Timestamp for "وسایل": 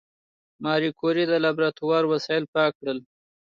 2.11-2.43